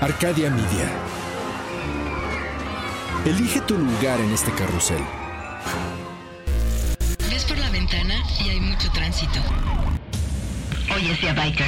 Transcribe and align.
Arcadia 0.00 0.48
Media. 0.48 0.90
Elige 3.26 3.60
tu 3.60 3.76
lugar 3.76 4.18
en 4.18 4.30
este 4.30 4.50
carrusel. 4.52 5.02
Ves 7.28 7.44
por 7.44 7.58
la 7.58 7.68
ventana 7.68 8.14
y 8.42 8.48
hay 8.48 8.60
mucho 8.60 8.90
tránsito. 8.92 9.40
Oye, 10.96 11.14
sea 11.16 11.34
biker. 11.34 11.66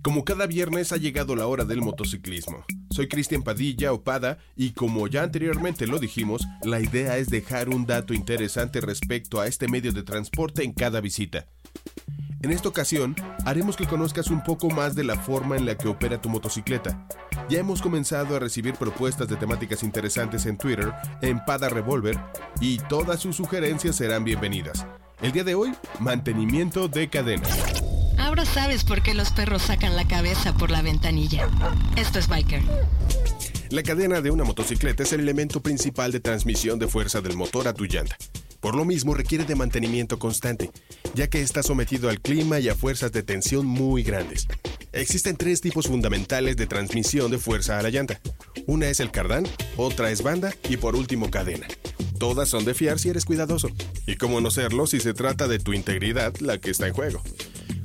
Como 0.00 0.24
cada 0.24 0.46
viernes 0.46 0.92
ha 0.92 0.96
llegado 0.96 1.34
la 1.34 1.48
hora 1.48 1.64
del 1.64 1.82
motociclismo. 1.82 2.64
Soy 2.90 3.08
Cristian 3.08 3.42
Padilla 3.42 3.92
Opada 3.92 4.38
y 4.54 4.70
como 4.70 5.08
ya 5.08 5.24
anteriormente 5.24 5.88
lo 5.88 5.98
dijimos, 5.98 6.46
la 6.62 6.78
idea 6.78 7.18
es 7.18 7.30
dejar 7.30 7.68
un 7.68 7.86
dato 7.86 8.14
interesante 8.14 8.80
respecto 8.80 9.40
a 9.40 9.48
este 9.48 9.66
medio 9.66 9.92
de 9.92 10.04
transporte 10.04 10.62
en 10.62 10.72
cada 10.72 11.00
visita. 11.00 11.46
En 12.46 12.52
esta 12.52 12.68
ocasión, 12.68 13.16
haremos 13.44 13.76
que 13.76 13.88
conozcas 13.88 14.28
un 14.28 14.40
poco 14.40 14.70
más 14.70 14.94
de 14.94 15.02
la 15.02 15.16
forma 15.16 15.56
en 15.56 15.66
la 15.66 15.76
que 15.76 15.88
opera 15.88 16.22
tu 16.22 16.28
motocicleta. 16.28 17.04
Ya 17.48 17.58
hemos 17.58 17.82
comenzado 17.82 18.36
a 18.36 18.38
recibir 18.38 18.74
propuestas 18.74 19.26
de 19.26 19.34
temáticas 19.34 19.82
interesantes 19.82 20.46
en 20.46 20.56
Twitter, 20.56 20.92
en 21.22 21.44
Pada 21.44 21.68
Revolver, 21.68 22.16
y 22.60 22.78
todas 22.78 23.18
sus 23.18 23.34
sugerencias 23.34 23.96
serán 23.96 24.22
bienvenidas. 24.22 24.86
El 25.20 25.32
día 25.32 25.42
de 25.42 25.56
hoy, 25.56 25.72
mantenimiento 25.98 26.86
de 26.86 27.08
cadena. 27.08 27.48
Ahora 28.16 28.44
sabes 28.44 28.84
por 28.84 29.02
qué 29.02 29.12
los 29.12 29.32
perros 29.32 29.62
sacan 29.62 29.96
la 29.96 30.06
cabeza 30.06 30.54
por 30.54 30.70
la 30.70 30.82
ventanilla. 30.82 31.48
Esto 31.96 32.20
es 32.20 32.28
Biker. 32.28 32.62
La 33.70 33.82
cadena 33.82 34.20
de 34.20 34.30
una 34.30 34.44
motocicleta 34.44 35.02
es 35.02 35.12
el 35.12 35.18
elemento 35.18 35.60
principal 35.60 36.12
de 36.12 36.20
transmisión 36.20 36.78
de 36.78 36.86
fuerza 36.86 37.20
del 37.20 37.36
motor 37.36 37.66
a 37.66 37.74
tu 37.74 37.86
llanta. 37.86 38.16
Por 38.66 38.74
lo 38.74 38.84
mismo 38.84 39.14
requiere 39.14 39.44
de 39.44 39.54
mantenimiento 39.54 40.18
constante, 40.18 40.72
ya 41.14 41.28
que 41.28 41.40
está 41.40 41.62
sometido 41.62 42.10
al 42.10 42.20
clima 42.20 42.58
y 42.58 42.68
a 42.68 42.74
fuerzas 42.74 43.12
de 43.12 43.22
tensión 43.22 43.64
muy 43.64 44.02
grandes. 44.02 44.48
Existen 44.92 45.36
tres 45.36 45.60
tipos 45.60 45.86
fundamentales 45.86 46.56
de 46.56 46.66
transmisión 46.66 47.30
de 47.30 47.38
fuerza 47.38 47.78
a 47.78 47.82
la 47.82 47.90
llanta. 47.90 48.20
Una 48.66 48.88
es 48.88 48.98
el 48.98 49.12
cardán, 49.12 49.44
otra 49.76 50.10
es 50.10 50.20
banda 50.20 50.52
y 50.68 50.78
por 50.78 50.96
último 50.96 51.30
cadena. 51.30 51.68
Todas 52.18 52.48
son 52.48 52.64
de 52.64 52.74
fiar 52.74 52.98
si 52.98 53.08
eres 53.08 53.24
cuidadoso. 53.24 53.68
Y 54.04 54.16
cómo 54.16 54.40
no 54.40 54.50
serlo 54.50 54.88
si 54.88 54.98
se 54.98 55.14
trata 55.14 55.46
de 55.46 55.60
tu 55.60 55.72
integridad 55.72 56.34
la 56.40 56.58
que 56.58 56.72
está 56.72 56.88
en 56.88 56.94
juego. 56.94 57.22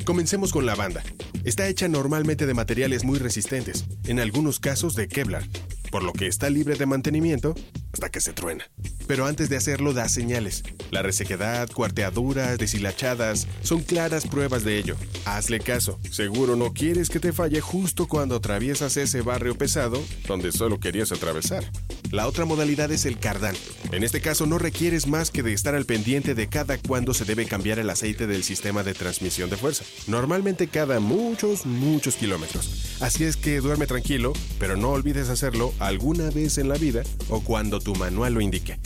Comencemos 0.03 0.51
con 0.51 0.66
la 0.66 0.73
banda. 0.73 1.03
Está 1.43 1.67
hecha 1.67 1.89
normalmente 1.89 2.47
de 2.47 2.55
materiales 2.55 3.03
muy 3.03 3.19
resistentes, 3.19 3.85
en 4.05 4.19
algunos 4.19 4.59
casos 4.59 4.95
de 4.95 5.07
Kevlar, 5.07 5.47
por 5.91 6.01
lo 6.01 6.11
que 6.11 6.25
está 6.25 6.49
libre 6.49 6.73
de 6.73 6.88
mantenimiento 6.88 7.53
hasta 7.93 8.09
que 8.09 8.19
se 8.19 8.33
truena. 8.33 8.66
Pero 9.11 9.25
antes 9.25 9.49
de 9.49 9.57
hacerlo 9.57 9.91
da 9.91 10.07
señales. 10.07 10.63
La 10.89 11.01
resequedad, 11.01 11.69
cuarteaduras, 11.69 12.57
deshilachadas 12.57 13.45
son 13.61 13.83
claras 13.83 14.25
pruebas 14.25 14.63
de 14.63 14.77
ello. 14.77 14.95
Hazle 15.25 15.59
caso, 15.59 15.99
seguro 16.09 16.55
no 16.55 16.71
quieres 16.71 17.09
que 17.09 17.19
te 17.19 17.33
falle 17.33 17.59
justo 17.59 18.07
cuando 18.07 18.37
atraviesas 18.37 18.95
ese 18.95 19.19
barrio 19.19 19.57
pesado 19.57 20.01
donde 20.29 20.53
solo 20.53 20.79
querías 20.79 21.11
atravesar. 21.11 21.69
La 22.11 22.25
otra 22.25 22.45
modalidad 22.45 22.89
es 22.89 23.05
el 23.05 23.19
cardán. 23.19 23.53
En 23.91 24.05
este 24.05 24.21
caso 24.21 24.45
no 24.45 24.57
requieres 24.57 25.07
más 25.07 25.29
que 25.29 25.43
de 25.43 25.51
estar 25.51 25.75
al 25.75 25.85
pendiente 25.85 26.33
de 26.33 26.47
cada 26.47 26.77
cuándo 26.77 27.13
se 27.13 27.25
debe 27.25 27.45
cambiar 27.45 27.79
el 27.79 27.89
aceite 27.89 28.27
del 28.27 28.43
sistema 28.43 28.81
de 28.81 28.93
transmisión 28.93 29.49
de 29.49 29.57
fuerza. 29.57 29.83
Normalmente 30.07 30.67
cada 30.67 31.01
muchos, 31.01 31.65
muchos 31.65 32.15
kilómetros. 32.15 32.95
Así 33.01 33.25
es 33.25 33.35
que 33.35 33.59
duerme 33.59 33.87
tranquilo, 33.87 34.31
pero 34.57 34.77
no 34.77 34.91
olvides 34.91 35.27
hacerlo 35.27 35.73
alguna 35.79 36.29
vez 36.29 36.57
en 36.57 36.69
la 36.69 36.75
vida 36.75 37.03
o 37.27 37.41
cuando 37.41 37.81
tu 37.81 37.93
manual 37.95 38.35
lo 38.35 38.39
indique. 38.39 38.79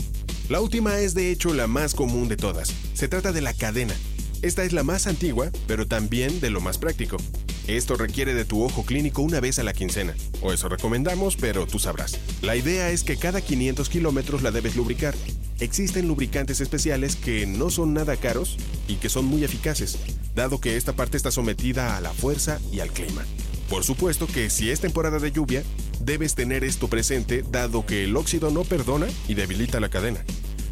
La 0.47 0.61
última 0.61 0.99
es 0.99 1.15
de 1.15 1.31
hecho 1.31 1.55
la 1.55 1.65
más 1.65 1.95
común 1.95 2.27
de 2.27 2.38
todas. 2.38 2.71
Se 2.93 3.07
trata 3.07 3.31
de 3.31 3.41
la 3.41 3.55
cadena. 3.55 3.95
Esta 4.43 4.63
es 4.63 4.73
la 4.73 4.83
más 4.83 5.07
antigua, 5.07 5.49
pero 5.65 5.87
también 5.87 6.39
de 6.39 6.52
lo 6.52 6.61
más 6.61 6.77
práctico. 6.77 7.17
Esto 7.65 7.95
requiere 7.95 8.35
de 8.35 8.45
tu 8.45 8.63
ojo 8.63 8.85
clínico 8.85 9.23
una 9.23 9.39
vez 9.39 9.57
a 9.57 9.63
la 9.63 9.73
quincena. 9.73 10.13
O 10.43 10.53
eso 10.53 10.69
recomendamos, 10.69 11.35
pero 11.35 11.65
tú 11.65 11.79
sabrás. 11.79 12.19
La 12.43 12.55
idea 12.55 12.91
es 12.91 13.03
que 13.03 13.17
cada 13.17 13.41
500 13.41 13.89
kilómetros 13.89 14.43
la 14.43 14.52
debes 14.52 14.75
lubricar. 14.75 15.15
Existen 15.59 16.08
lubricantes 16.08 16.61
especiales 16.61 17.15
que 17.15 17.47
no 17.47 17.71
son 17.71 17.95
nada 17.95 18.15
caros 18.15 18.58
y 18.87 18.97
que 18.97 19.09
son 19.09 19.25
muy 19.25 19.43
eficaces, 19.43 19.97
dado 20.36 20.61
que 20.61 20.77
esta 20.77 20.93
parte 20.93 21.17
está 21.17 21.31
sometida 21.31 21.97
a 21.97 22.02
la 22.02 22.14
fuerza 22.14 22.59
y 22.71 22.81
al 22.81 22.91
clima. 22.91 23.25
Por 23.70 23.83
supuesto 23.83 24.27
que 24.27 24.52
si 24.52 24.70
es 24.70 24.80
temporada 24.80 25.17
de 25.17 25.31
lluvia, 25.31 25.64
debes 26.00 26.36
tener 26.36 26.64
esto 26.64 26.88
presente 26.88 27.44
dado 27.50 27.86
que 27.86 28.04
el 28.04 28.16
óxido 28.16 28.52
no 28.52 28.64
perdona 28.64 29.08
y 29.28 29.33
debilita 29.33 29.80
la 29.80 29.89
cadena. 29.89 30.23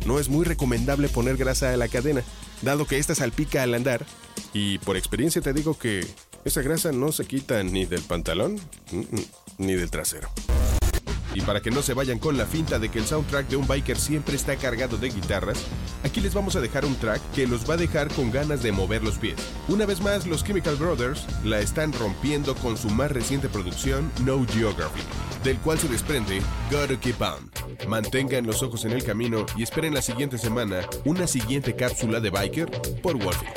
No 0.05 0.19
es 0.19 0.29
muy 0.29 0.45
recomendable 0.45 1.09
poner 1.09 1.37
grasa 1.37 1.73
a 1.73 1.77
la 1.77 1.87
cadena, 1.87 2.23
dado 2.61 2.85
que 2.85 2.97
esta 2.97 3.15
salpica 3.15 3.63
al 3.63 3.73
andar, 3.73 4.05
y 4.53 4.77
por 4.79 4.97
experiencia 4.97 5.41
te 5.41 5.53
digo 5.53 5.77
que 5.77 6.05
esa 6.45 6.61
grasa 6.61 6.91
no 6.91 7.11
se 7.11 7.25
quita 7.25 7.63
ni 7.63 7.85
del 7.85 8.01
pantalón 8.01 8.59
ni 9.57 9.73
del 9.73 9.89
trasero. 9.89 10.29
Y 11.33 11.41
para 11.41 11.61
que 11.61 11.71
no 11.71 11.81
se 11.81 11.93
vayan 11.93 12.19
con 12.19 12.37
la 12.37 12.45
finta 12.45 12.79
de 12.79 12.89
que 12.89 12.99
el 12.99 13.05
soundtrack 13.05 13.47
de 13.47 13.55
un 13.55 13.67
biker 13.67 13.97
siempre 13.97 14.35
está 14.35 14.55
cargado 14.55 14.97
de 14.97 15.09
guitarras, 15.09 15.63
aquí 16.03 16.21
les 16.21 16.33
vamos 16.33 16.55
a 16.55 16.61
dejar 16.61 16.85
un 16.85 16.95
track 16.95 17.21
que 17.33 17.47
los 17.47 17.67
va 17.69 17.73
a 17.73 17.77
dejar 17.77 18.13
con 18.13 18.31
ganas 18.31 18.61
de 18.61 18.71
mover 18.71 19.03
los 19.03 19.17
pies. 19.17 19.35
Una 19.67 19.85
vez 19.85 20.01
más, 20.01 20.27
los 20.27 20.43
Chemical 20.43 20.75
Brothers 20.75 21.25
la 21.43 21.59
están 21.59 21.91
rompiendo 21.93 22.55
con 22.55 22.77
su 22.77 22.89
más 22.89 23.11
reciente 23.11 23.49
producción, 23.49 24.11
No 24.23 24.45
Geography, 24.45 25.01
del 25.43 25.57
cual 25.57 25.79
se 25.79 25.87
desprende 25.87 26.41
Gotta 26.71 26.99
Keep 26.99 27.21
On. 27.21 27.51
Mantengan 27.87 28.45
los 28.45 28.61
ojos 28.61 28.85
en 28.85 28.91
el 28.91 29.03
camino 29.03 29.45
y 29.57 29.63
esperen 29.63 29.93
la 29.93 30.01
siguiente 30.01 30.37
semana 30.37 30.81
una 31.05 31.27
siguiente 31.27 31.75
cápsula 31.75 32.19
de 32.19 32.29
biker 32.29 32.69
por 33.01 33.17
Wolfie. 33.17 33.49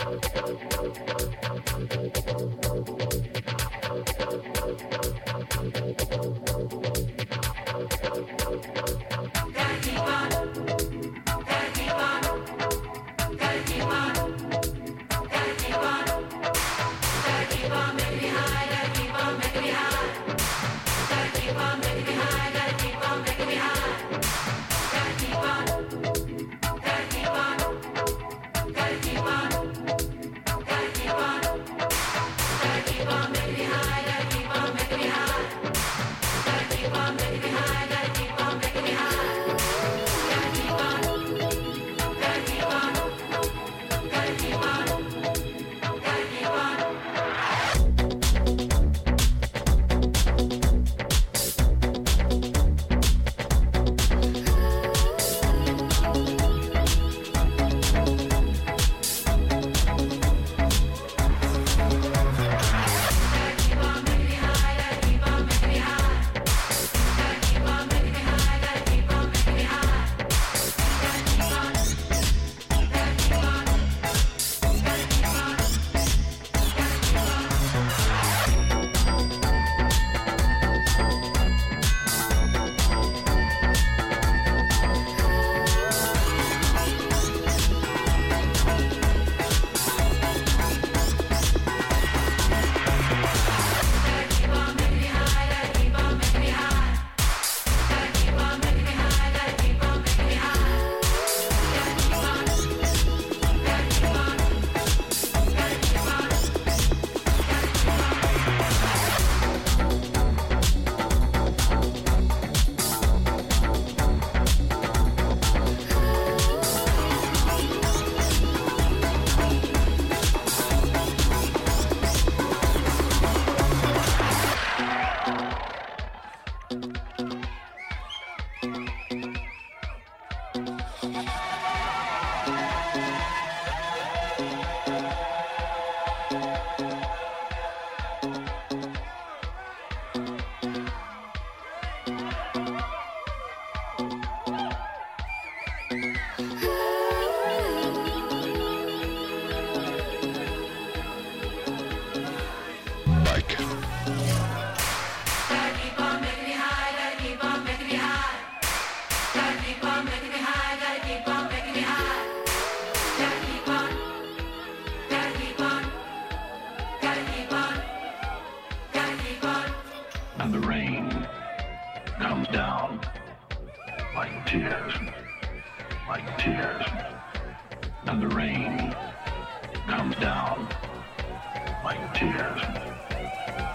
like 181.86 182.14
tears, 182.14 182.60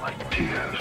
like 0.01 0.31
tears. 0.31 0.80